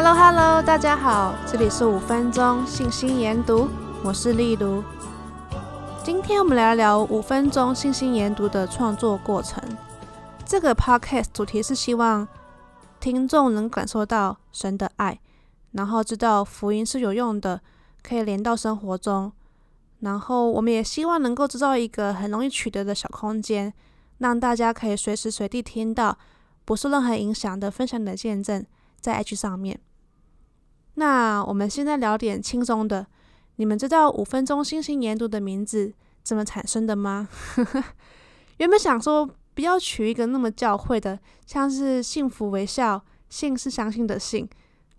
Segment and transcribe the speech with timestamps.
[0.00, 3.68] Hello Hello，大家好，这里是五分钟信心研读，
[4.04, 4.80] 我是丽如。
[6.04, 9.60] 今天我们来聊聊五分钟信心研读的创作过程。
[10.46, 12.28] 这个 podcast 主题是希望
[13.00, 15.18] 听众能感受到神的爱，
[15.72, 17.60] 然后知道福音是有用的，
[18.00, 19.32] 可以连到生活中。
[19.98, 23.74] 然后我们也希望能够制造一个很容易取得的小空间，
[24.18, 26.16] 让大家可以随时随地听到，
[26.64, 28.64] 不受任何影响的分享你的见证
[29.00, 29.80] 在 H 上面。
[30.98, 33.06] 那我们现在聊点轻松的，
[33.56, 37.28] 你们知道五分钟信心研读的名字怎么产生的吗？
[38.58, 39.30] 原本想说。
[39.54, 44.48] 不要取一个那么教会的，像是幸福微笑，信是相信的信。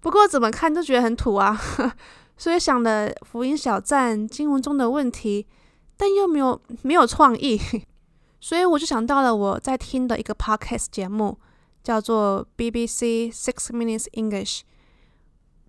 [0.00, 1.54] 不过怎么看都觉得很土啊，
[2.38, 5.46] 所以想了福音小站经文中的问题，
[5.98, 7.60] 但又没有没有创意，
[8.40, 11.38] 所以我就想到了我在听的一个 podcast 节目，
[11.84, 14.62] 叫做 BBC Six Minutes English。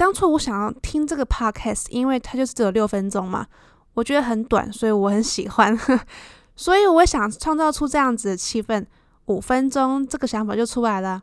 [0.00, 3.46] 当初我想要听这个 podcast，因为它就是只有六分钟嘛，
[3.92, 5.78] 我觉得很短，所以我很喜欢。
[6.56, 8.86] 所以我想创造出这样子的气氛，
[9.26, 11.22] 五分钟这个想法就出来了。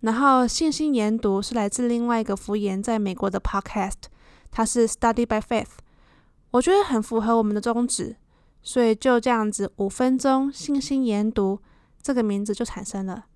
[0.00, 4.08] 然后信心研读是来自另外一个福音在美国的 podcast，
[4.50, 5.78] 它是 Study by Faith，
[6.50, 8.16] 我觉得很符合我们的宗旨，
[8.60, 11.60] 所以就这样子五分钟信心研读
[12.02, 13.26] 这个名字就产生了。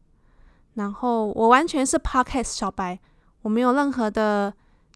[0.74, 2.98] 然后我完全是 podcast 小白，
[3.42, 4.52] 我没有任何的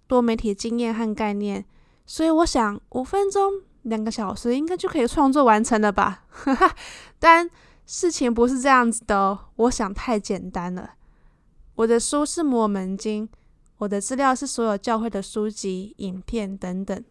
[0.06, 1.64] 多媒体经验和概念，
[2.06, 3.62] 所以我想五分钟。
[3.84, 6.24] 两个小时应该就可以创作完成了吧？
[7.20, 7.50] 但
[7.84, 9.38] 事情不是这样子的哦。
[9.56, 10.92] 我想太简单了。
[11.74, 13.28] 我的书是摩门经，
[13.76, 17.04] 我的资料是所有教会的书籍、影片等等。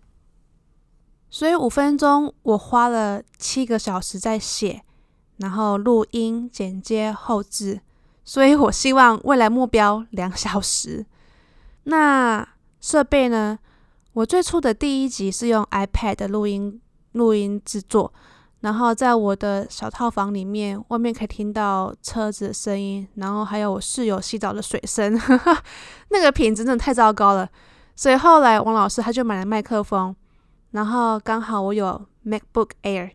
[1.29, 4.81] 所以五分钟我花了七个小时在写，
[5.37, 7.81] 然后录音、剪接、后制。
[8.23, 11.05] 所以我希望未来目标两小时。
[11.83, 12.49] 那
[12.83, 13.57] 设备呢？
[14.11, 16.81] 我最初的第一集是用 iPad 录音
[17.13, 18.13] 录音制作，
[18.59, 25.17] 然后在我的小套房里面，外面可以听到车子的声音，然后还有我室友洗澡的水声，
[26.11, 27.49] 那个品质真的太糟糕了。
[27.95, 30.13] 所以后来王老师他就买了麦克风，
[30.71, 33.11] 然后刚好我有 MacBook Air，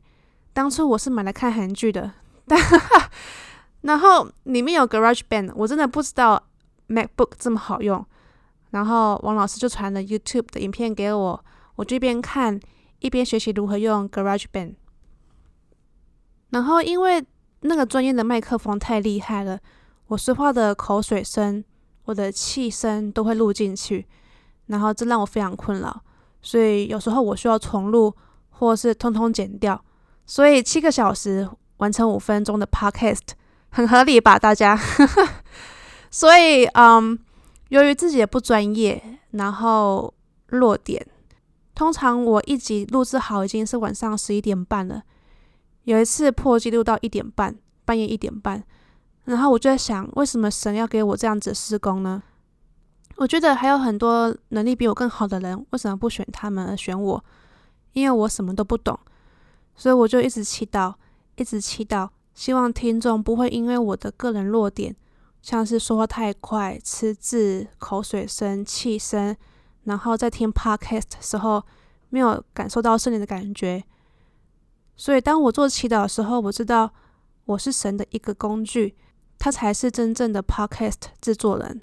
[0.54, 2.10] 当初我是买来看韩剧的，
[2.46, 2.58] 但
[3.82, 6.42] 然后里面有 GarageBand，我真的不知道
[6.88, 8.02] MacBook 这么好用。
[8.70, 11.44] 然后王老师就传了 YouTube 的影片给我，
[11.76, 12.60] 我这边看
[12.98, 14.74] 一边学习如何用 GarageBand。
[16.50, 17.24] 然后因为
[17.60, 19.58] 那个专业的麦克风太厉害了，
[20.08, 21.64] 我说话的口水声、
[22.04, 24.06] 我的气声都会录进去，
[24.66, 26.02] 然后这让我非常困扰。
[26.42, 28.14] 所以有时候我需要重录，
[28.50, 29.82] 或是通通剪掉。
[30.26, 33.28] 所以七个小时完成五分钟的 Podcast
[33.70, 34.78] 很合理吧，大家？
[36.10, 37.18] 所以嗯。
[37.68, 40.12] 由于自己也不专业，然后
[40.46, 41.06] 弱点，
[41.74, 45.02] 通常我一集录制好已经是晚上十一点半了。
[45.84, 48.62] 有一次破纪录到一点半，半夜一点半，
[49.24, 52.22] 然后我就在想，为什么神要给我这样子的事工呢？
[53.16, 57.24] 我觉得还有很多能力比我更好的人，为什么不选他们而选我？
[57.92, 58.98] 因为我什么都不懂，
[59.74, 60.94] 所以我就一直祈祷，
[61.36, 64.94] 一直祈祷，希望听众不会因为我的个人弱点。
[65.40, 69.36] 像是说话太快、吃字、口水声、气声，
[69.84, 71.64] 然后在听 podcast 的时候
[72.10, 73.82] 没有感受到圣灵的感觉。
[74.96, 76.92] 所以当我做祈祷的时候，我知道
[77.44, 78.96] 我是神的一个工具，
[79.38, 81.80] 他才是真正的 podcast 制作人。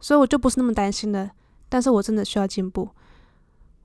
[0.00, 1.30] 所以我就不是那么担心了。
[1.68, 2.88] 但是我真的需要进步。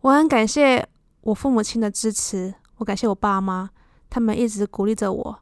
[0.02, 0.88] 我很感谢
[1.22, 3.70] 我父母亲的支持，我感谢我爸妈，
[4.10, 5.40] 他们一直鼓励着我。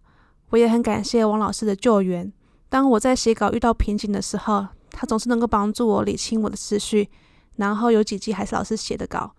[0.49, 2.31] 我也很感谢王老师的救援。
[2.75, 7.09] 当我在写稿遇到瓶颈的时候，他总是能够帮助我理清我的思绪。
[7.55, 9.33] 然后有几集还是老师写的稿，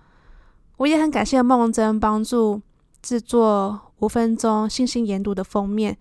[0.79, 2.63] 我也很感谢梦真帮助
[3.03, 5.95] 制作五分钟信心研读的封面。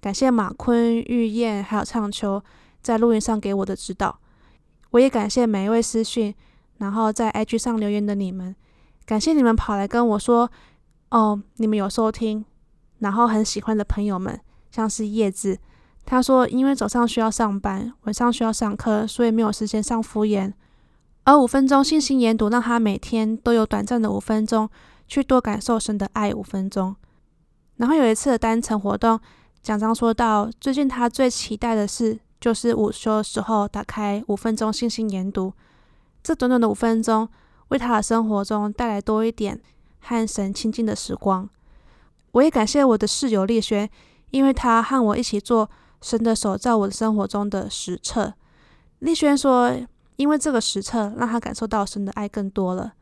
[0.00, 2.40] 感谢马坤、玉燕还有畅秋
[2.80, 4.20] 在录音上给我的指导。
[4.92, 6.32] 我也感谢每一位私讯，
[6.78, 8.54] 然后在 IG 上留言的你们。
[9.04, 10.48] 感谢你们跑来跟我说
[11.10, 12.44] ：“哦，你们有收听，
[13.00, 14.40] 然后很喜欢的朋友们，
[14.70, 15.58] 像是叶子。”
[16.08, 20.54] 他说：“因为早上需要上班，晚上需要上课，所以没有时间上福音。
[21.24, 24.70] 而五分钟信心研读，让他每天都有短暂的五分钟
[25.08, 26.32] 去多感受神的爱。
[26.32, 26.94] 五分钟。
[27.78, 29.18] 然后有一次的单程活动，
[29.60, 35.52] 讲章说到，最近他最期待的事就是午休的时候打开五分钟信心研读。
[36.22, 37.28] 这短短的五分钟，
[37.70, 39.60] 为他的生活中带来多一点
[39.98, 41.48] 和神亲近的时光。
[42.30, 43.90] 我也感谢我的室友丽轩，
[44.30, 45.68] 因为他和我一起做。”
[46.06, 48.32] 神的手在我的生活中的实测。
[49.00, 49.72] 丽轩说
[50.14, 52.92] ：“因为这个实测让他感受到神的爱更多了。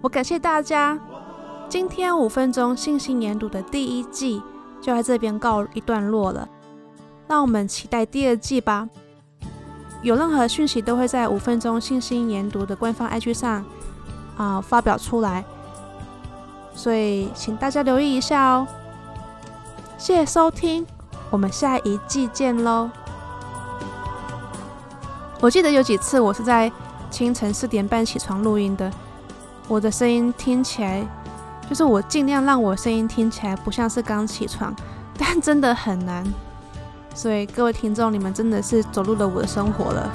[0.00, 0.98] 我感谢大家，
[1.68, 4.42] 今天五分钟信心研读的第一季
[4.80, 6.48] 就在这边告一段落了。
[7.28, 8.88] 让我们期待第二季吧。
[10.02, 13.64] 有任何讯息都会在五分钟信心研读的官方 IG 上
[14.36, 15.44] 啊、发表出来，
[16.74, 18.66] 所以请大家留意一下哦。
[19.96, 20.84] 谢谢收听，
[21.30, 22.90] 我们下一季见喽。
[25.40, 26.70] 我记得有几次我是在
[27.10, 28.90] 清晨四点半起床录音的。
[29.68, 31.06] 我的声音听起来，
[31.68, 34.74] 就是我尽量让我声音听起来不像是刚起床，
[35.18, 36.24] 但真的很难。
[37.14, 40.10] 所以各位听众，你们真的是走入了我的生活了。